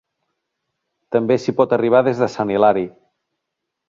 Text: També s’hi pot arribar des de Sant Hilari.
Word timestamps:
També 1.15 1.37
s’hi 1.43 1.53
pot 1.59 1.75
arribar 1.77 2.01
des 2.07 2.21
de 2.23 2.31
Sant 2.37 2.55
Hilari. 2.55 2.87